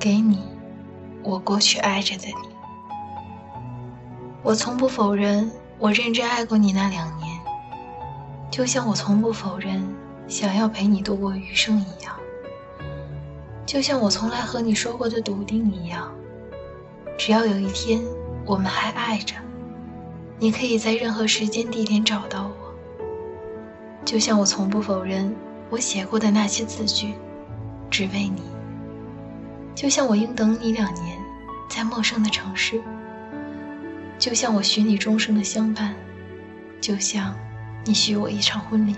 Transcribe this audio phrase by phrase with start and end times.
[0.00, 0.42] 给你
[1.22, 2.48] 我过去爱着的你。
[4.42, 7.38] 我从不否认我认真爱过你那两年，
[8.50, 9.86] 就像我从不否认
[10.26, 12.16] 想要陪你度过余生一样，
[13.66, 16.10] 就像我从来和你说过的笃定一样。
[17.18, 18.00] 只要有一天
[18.46, 19.36] 我们还爱着，
[20.38, 22.54] 你可以在任何时间地点找到我。
[24.02, 25.36] 就像我从不否认
[25.68, 27.12] 我写过的那些字句，
[27.90, 28.40] 只为你。
[29.74, 31.18] 就像我应等你两年，
[31.68, 32.80] 在陌生的城市。
[34.18, 35.94] 就像我许你终生的相伴，
[36.80, 37.34] 就像
[37.84, 38.94] 你许我一场婚礼。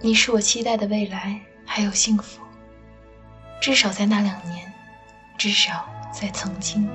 [0.00, 2.40] 你是我期待的未来，还有幸福。
[3.60, 4.72] 至少在那两年，
[5.36, 6.88] 至少在曾经。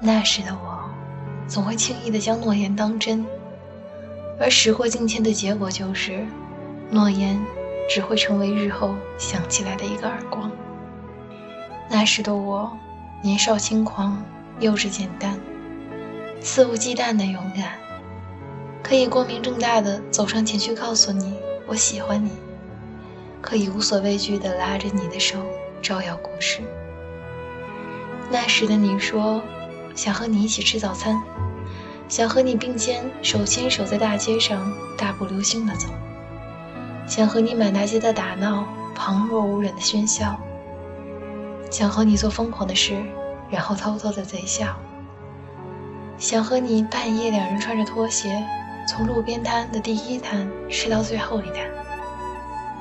[0.00, 0.90] 那时的我，
[1.46, 3.24] 总会轻易的将诺言当真，
[4.40, 6.26] 而时过境迁的结果就是，
[6.90, 7.38] 诺言
[7.88, 10.50] 只会成为日后想起来的一个耳光。
[11.90, 12.70] 那时的我。
[13.20, 14.22] 年少轻狂，
[14.60, 15.36] 幼稚简单，
[16.40, 17.72] 肆无忌惮的勇敢，
[18.80, 21.34] 可以光明正大的走上前去告诉你
[21.66, 22.30] 我喜欢你，
[23.42, 25.36] 可以无所畏惧的拉着你的手
[25.82, 26.60] 招摇过市。
[28.30, 29.42] 那时的你说，
[29.96, 31.20] 想和你一起吃早餐，
[32.08, 35.88] 想和你并肩手牵手在大街上大步流星的走，
[37.08, 40.38] 想和你满大街的打闹，旁若无人的喧嚣。
[41.70, 43.02] 想和你做疯狂的事，
[43.48, 44.76] 然后偷偷的贼笑。
[46.18, 48.44] 想和你半夜两人穿着拖鞋，
[48.86, 51.66] 从路边摊的第一摊吃到最后一摊。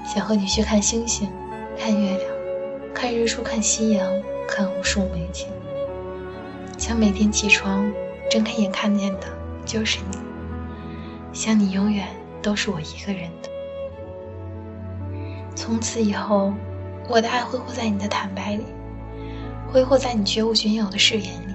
[0.06, 1.32] 想和你去看星星，
[1.80, 2.30] 看月亮，
[2.94, 4.12] 看日出，看夕阳，
[4.46, 5.48] 看无数美景。
[6.78, 7.90] 想每天起床，
[8.30, 9.28] 睁开眼看见的
[9.66, 10.18] 就是你。
[11.32, 12.08] 想你永远
[12.42, 13.50] 都是我一个人的。
[15.68, 16.54] 从此以后，
[17.10, 18.64] 我的爱挥霍在你的坦白里。
[19.70, 21.54] 挥霍在你绝无仅有的誓言里，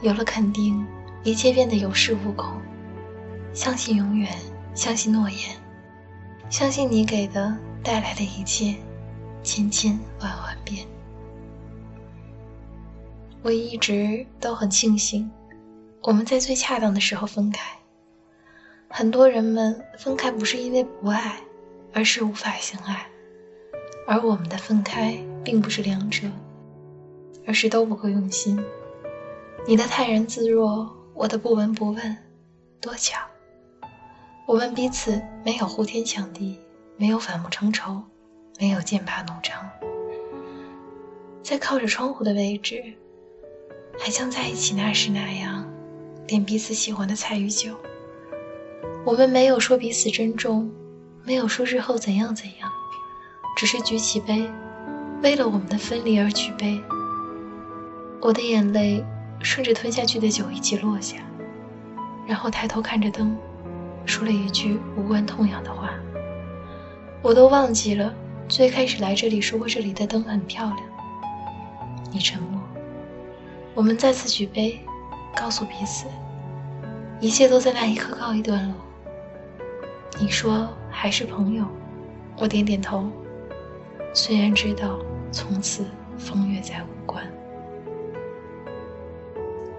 [0.00, 0.86] 有了肯定，
[1.22, 2.58] 一切变得有恃无恐。
[3.52, 4.34] 相信永远，
[4.74, 5.38] 相信诺言，
[6.48, 8.74] 相信你给的带来的一切，
[9.42, 10.86] 千千万万遍。
[13.42, 15.30] 我一直都很庆幸，
[16.04, 17.60] 我们在最恰当的时候分开。
[18.88, 21.38] 很多人们分开不是因为不爱，
[21.94, 23.06] 而是无法相爱，
[24.06, 26.28] 而我们的分开并不是两者。
[27.46, 28.58] 而是都不够用心。
[29.66, 32.16] 你的泰然自若，我的不闻不问，
[32.80, 33.18] 多巧。
[34.46, 36.58] 我们彼此没有呼天抢地，
[36.96, 38.02] 没有反目成仇，
[38.58, 39.68] 没有剑拔弩张，
[41.42, 42.82] 在靠着窗户的位置，
[43.98, 45.70] 还像在一起那时那样，
[46.26, 47.76] 点彼此喜欢的菜与酒。
[49.04, 50.70] 我们没有说彼此珍重，
[51.26, 52.70] 没有说日后怎样怎样，
[53.56, 54.46] 只是举起杯，
[55.22, 56.78] 为了我们的分离而举杯。
[58.20, 59.02] 我的眼泪
[59.40, 61.16] 顺着吞下去的酒一起落下，
[62.26, 63.34] 然后抬头看着灯，
[64.04, 65.90] 说了一句无关痛痒的话。
[67.22, 68.12] 我都忘记了
[68.46, 70.80] 最开始来这里说过这里的灯很漂亮。
[72.12, 72.60] 你沉默，
[73.72, 74.78] 我们再次举杯，
[75.34, 76.04] 告诉彼此，
[77.18, 78.74] 一切都在那一刻告一段落。
[80.20, 81.66] 你说还是朋友，
[82.38, 83.10] 我点点头，
[84.14, 84.96] 虽然知道
[85.32, 85.84] 从此
[86.16, 87.22] 风月再无关。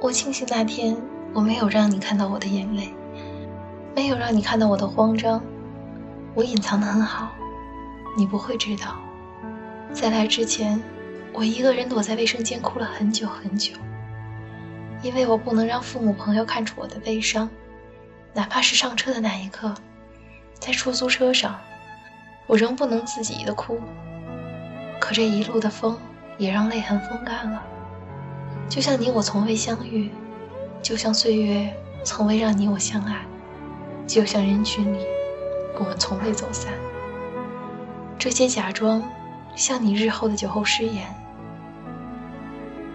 [0.02, 0.96] 我庆幸那天
[1.34, 2.94] 我没有让你看到我的眼泪，
[3.96, 5.42] 没有让你看到我的慌张。
[6.36, 7.32] 我隐藏的很好，
[8.18, 8.98] 你不会知道。
[9.94, 10.84] 在来之前，
[11.34, 13.74] 我一个人躲在卫生间哭了很久很久，
[15.02, 17.50] 因为我不能让父母朋友看出我的悲伤，
[18.34, 19.74] 哪怕是上车的那一刻，
[20.60, 21.60] 在出租车上，
[22.48, 23.80] 我仍不能自己的哭。
[25.00, 25.98] 可这一路的风
[26.38, 27.62] 也让泪痕风干了。
[28.68, 30.10] 就像你我从未相遇，
[30.82, 31.72] 就像岁月
[32.04, 33.24] 从未让你我相爱，
[34.08, 35.06] 就像人群里
[35.78, 36.74] 我们从未走散。
[38.18, 39.04] 这些假装，
[39.56, 41.06] 像你日后的酒后失言。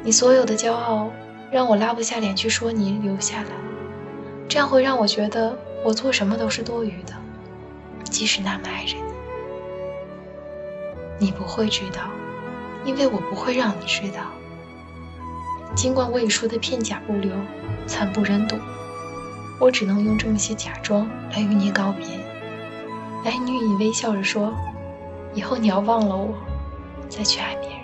[0.02, 1.10] 你所有的骄傲，
[1.52, 3.50] 让我拉不下脸去说你留下来，
[4.48, 7.12] 这样会让我觉得我做什么都是多余的，
[8.10, 9.02] 即使那么爱着你。
[11.18, 12.02] 你不会知道，
[12.84, 14.22] 因为我不会让你知道。
[15.74, 17.32] 尽管我已说的片甲不留，
[17.86, 18.56] 惨不忍睹，
[19.60, 22.06] 我只能用这么些假装来与你告别，
[23.24, 24.52] 来女以微笑着说，
[25.32, 26.34] 以后你要忘了我，
[27.08, 27.78] 再去爱别人。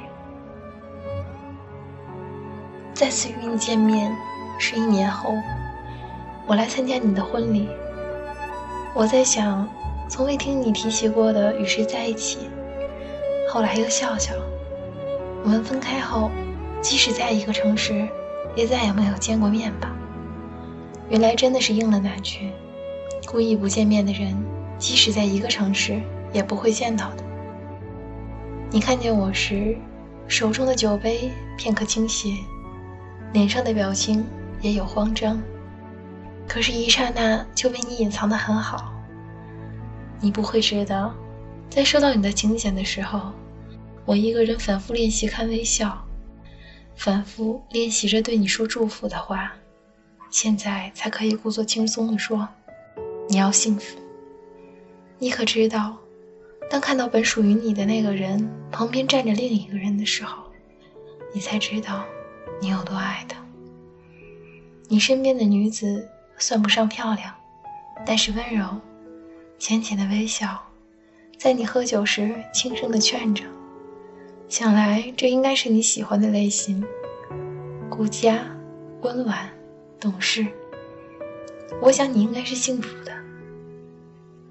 [2.92, 4.10] 再次与你见面
[4.58, 5.34] 是一年后，
[6.46, 7.68] 我来参加你的婚礼。
[8.94, 9.68] 我在想，
[10.08, 12.38] 从未听你提起过的与谁在一起，
[13.50, 14.32] 后来又笑笑。
[15.42, 16.30] 我们分开后，
[16.80, 18.08] 即使在一个城市，
[18.54, 19.92] 也再也没有见过面吧。
[21.08, 22.50] 原来真的是应了那句：
[23.26, 24.36] 故意不见面的人，
[24.78, 26.00] 即使在一个城市，
[26.32, 27.24] 也不会见到的。
[28.70, 29.76] 你看见我时，
[30.26, 32.30] 手中的酒杯片刻倾斜，
[33.32, 34.24] 脸上的表情
[34.60, 35.40] 也有慌张，
[36.48, 38.92] 可是，一刹那就被你隐藏得很好。
[40.20, 41.14] 你不会知道，
[41.68, 43.32] 在收到你的请柬的时候，
[44.04, 46.04] 我一个人反复练习看微笑，
[46.96, 49.52] 反复练习着对你说祝福的话，
[50.30, 52.48] 现在才可以故作轻松地说
[53.28, 53.98] ：“你要幸福。”
[55.18, 55.96] 你可知道？
[56.68, 60.42] 当看到本属于你的那个人旁边站着另一个人的时候，
[61.32, 62.04] 你才知道
[62.60, 63.36] 你有多爱他。
[64.88, 66.08] 你身边的女子
[66.38, 67.32] 算不上漂亮，
[68.04, 68.66] 但是温柔，
[69.58, 70.62] 浅浅的微笑，
[71.38, 73.44] 在你喝酒时轻声的劝着。
[74.48, 76.84] 想来这应该是你喜欢的类型：
[77.88, 78.38] 顾家、
[79.02, 79.48] 温婉、
[79.98, 80.46] 懂事。
[81.80, 83.12] 我想你应该是幸福的。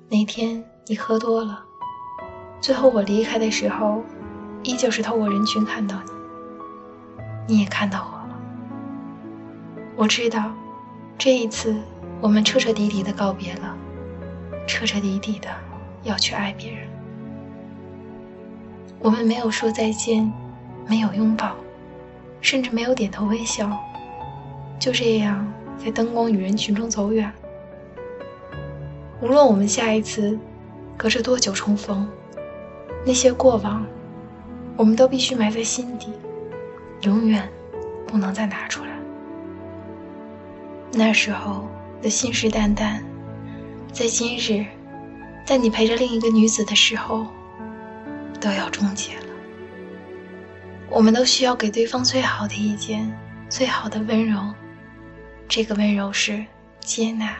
[0.09, 1.63] 那天你喝多了。
[2.59, 4.03] 最后我离开的时候，
[4.63, 6.01] 依旧是透过人群看到
[7.47, 8.39] 你，你也看到我了。
[9.95, 10.51] 我知道，
[11.17, 11.75] 这一次
[12.19, 13.77] 我们彻彻底底的告别了，
[14.67, 15.49] 彻彻底底的
[16.03, 16.87] 要去爱别人。
[18.99, 20.31] 我们没有说再见，
[20.87, 21.55] 没有拥抱，
[22.41, 23.69] 甚至没有点头微笑，
[24.79, 25.45] 就这样
[25.77, 27.31] 在灯光与人群中走远。
[29.21, 30.37] 无论我们下一次
[30.97, 32.07] 隔着多久重逢。
[33.07, 33.85] 那些过往，
[34.75, 36.11] 我们都必须埋在心底，
[37.01, 37.47] 永远
[38.07, 38.89] 不能再拿出来。
[40.91, 41.67] 那时候
[42.01, 43.01] 的信誓旦旦，
[43.95, 44.65] 在今日，
[45.45, 47.25] 在你陪着另一个女子的时候，
[48.41, 49.27] 都要终结了。
[50.89, 53.09] 我们都需要给对方最好的意见，
[53.47, 54.53] 最好的温柔。
[55.47, 56.45] 这个温柔是
[56.81, 57.37] 接纳，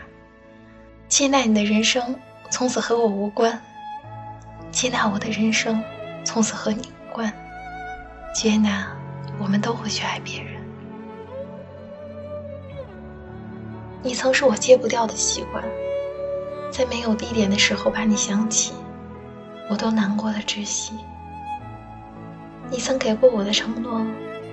[1.08, 2.18] 接纳你的人生
[2.48, 3.60] 从此和我无关。
[4.70, 5.84] 接纳我的人生，
[6.24, 7.30] 从此和你无关。
[8.34, 8.96] 接纳，
[9.38, 10.54] 我们都会去爱别人。
[14.02, 15.62] 你曾是我戒不掉的习惯，
[16.76, 18.74] 在没有地点的时候把你想起，
[19.70, 20.92] 我都难过的窒息。
[22.70, 24.04] 你曾给过我的承诺，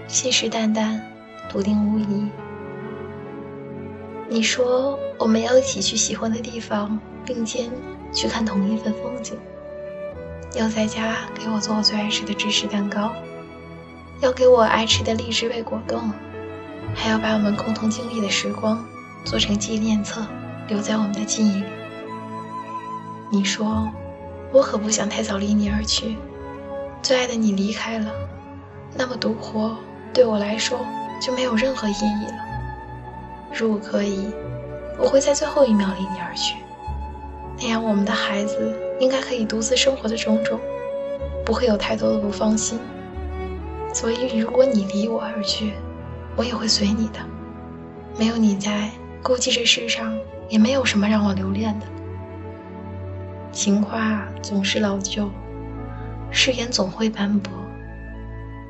[0.07, 1.01] 信誓旦旦，
[1.49, 2.29] 笃定无疑。
[4.29, 7.69] 你说我们要一起去喜欢的地方，并肩
[8.13, 9.37] 去看同一份风景。
[10.55, 13.11] 要在家给我做我最爱吃的芝士蛋糕，
[14.21, 16.09] 要给我爱吃的荔枝味果冻，
[16.95, 18.81] 还要把我们共同经历的时光
[19.25, 20.25] 做成纪念册，
[20.69, 21.65] 留在我们的记忆里。
[23.33, 23.91] 你说，
[24.51, 26.18] 我可不想太早离你而去。
[27.01, 28.12] 最爱的你离开了，
[28.95, 29.75] 那么独活
[30.13, 30.77] 对我来说
[31.19, 32.38] 就没有任何意义了。
[33.51, 34.27] 如果可以，
[35.00, 36.57] 我会在最后一秒离你而去。
[37.57, 40.59] 那样，我们的孩子应该可以独自生活的种种，
[41.44, 42.80] 不会有太多的不放心。
[43.91, 45.74] 所以，如果你离我而去，
[46.35, 47.19] 我也会随你的。
[48.15, 48.91] 没有你在，
[49.24, 50.15] 估计这世上
[50.50, 51.88] 也没有什么让我留恋的。
[53.53, 55.29] 情话总是老旧，
[56.31, 57.54] 誓言总会斑驳，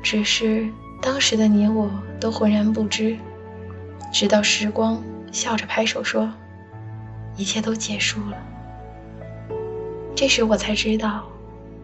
[0.02, 0.68] 只是
[1.00, 3.16] 当时的你我都浑然不知，
[4.12, 6.30] 直到时光笑着拍手说
[7.38, 8.36] ：“一切都结束了。”
[10.14, 11.24] 这时我才知道，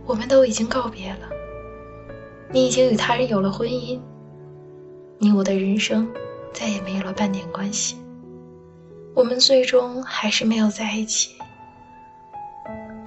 [0.05, 1.29] 我们都已经告别了。
[2.53, 3.99] 你已经与他人有了婚姻，
[5.19, 6.07] 你我的人生
[6.53, 7.97] 再也没有了半点关系。
[9.15, 11.40] 我们最终还是没有在一起。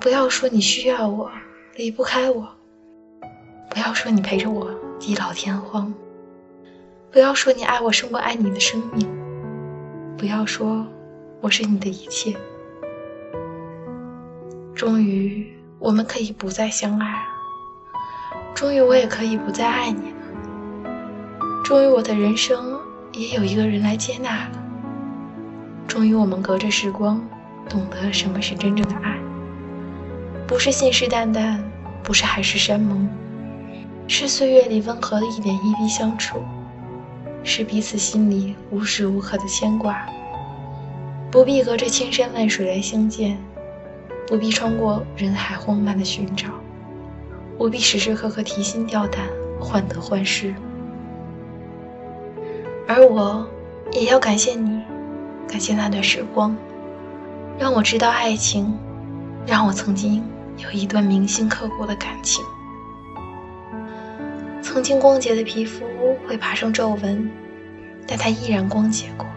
[0.04, 1.32] 不要说你需要我，
[1.78, 2.44] 离不开我；
[3.70, 4.70] 不要说你陪着我
[5.00, 5.94] 地老天荒；
[7.10, 9.08] 不要说你爱我胜过爱你的生命；
[10.18, 10.86] 不要说
[11.40, 12.36] 我是你的一切。
[14.76, 17.24] 终于，我们可以不再相爱了。
[18.54, 20.18] 终于，我也可以不再爱你了。
[21.64, 22.78] 终于，我的人生
[23.14, 24.64] 也有一个人来接纳了。
[25.88, 27.26] 终于，我们隔着时光，
[27.70, 29.18] 懂得什么是真正的爱。
[30.54, 31.58] 不是信誓旦旦，
[32.04, 33.10] 不是海誓山盟，
[34.08, 36.44] 是岁月里温和的一点一滴相处，
[37.44, 40.08] 是彼此心里无时无刻的牵挂。
[41.32, 43.36] 不必隔着千山万水来相见。
[44.28, 46.50] 不必穿过人海荒蛮的寻找，
[47.58, 49.26] 不必时时刻刻提心吊胆、
[49.60, 50.54] 患得患失。
[52.88, 53.44] 而我，
[53.92, 54.80] 也要感谢你，
[55.50, 56.56] 感谢那段时光，
[57.58, 58.72] 让我知道爱情，
[59.48, 60.24] 让我曾经
[60.58, 62.44] 有一段铭心刻骨的感情。
[64.62, 65.86] 曾经光洁的皮肤
[66.28, 67.30] 会爬上皱纹，
[68.08, 69.28] 但它依然光洁过；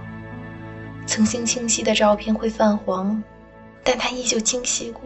[1.07, 3.23] 曾经清晰的照片会泛黄，
[3.85, 5.03] 但它依旧清晰过；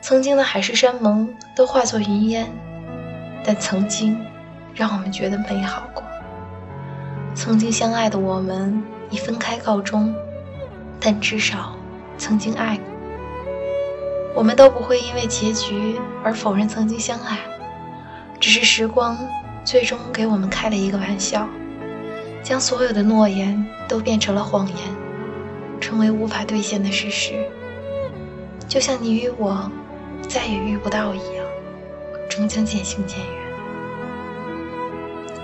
[0.00, 2.50] 曾经的海誓山盟都化作云烟，
[3.44, 4.18] 但曾经
[4.74, 6.02] 让我们觉得美好过。
[7.34, 10.14] 曾经相爱的我们以分开告终，
[11.00, 11.76] 但至少
[12.16, 12.93] 曾经爱过。
[14.34, 17.38] 我们都不会因为结局而否认曾经相爱。
[18.40, 19.16] 只是时光
[19.64, 21.48] 最终给我们开了一个玩笑，
[22.42, 24.76] 将所有的诺言都变成了谎言，
[25.80, 27.34] 成为无法兑现的事实。
[28.68, 29.70] 就像你与我
[30.28, 31.46] 再也遇不到一样，
[32.28, 33.44] 终将渐行渐远。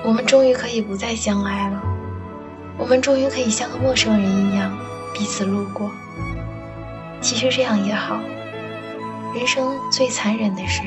[0.02, 1.80] 我们终于可以不再相爱了，
[2.76, 4.76] 我们终于可以像个陌生人一样
[5.14, 5.90] 彼此路过。
[7.20, 8.18] 其实这样也好，
[9.34, 10.82] 人生最残忍的事，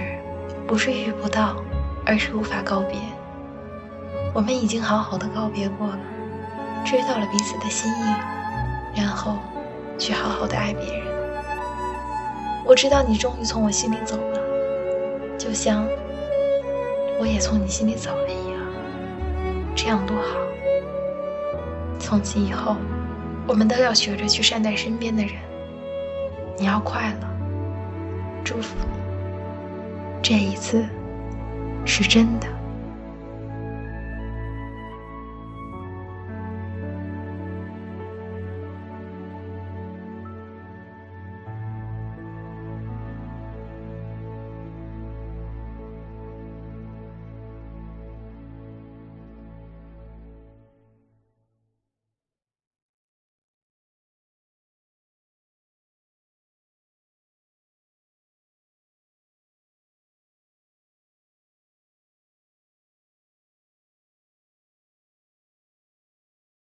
[0.67, 1.55] 不是遇不到。
[2.05, 2.99] 而是无法告别。
[4.33, 5.99] 我们已经好好的告别过了，
[6.83, 8.03] 知道了彼此的心意，
[8.93, 9.37] 然后
[9.97, 11.07] 去好好的爱别人。
[12.65, 14.39] 我知道你终于从我心里走了，
[15.37, 15.87] 就像
[17.21, 18.59] 我也从你心里走了一样，
[19.73, 20.39] 这样多好。
[21.97, 22.75] 从此以后，
[23.47, 25.35] 我们都要学着去善待身边的人。
[26.57, 27.27] 你要快乐，
[28.43, 28.75] 祝福。
[30.21, 30.83] 这一次。
[31.85, 32.52] 是真的。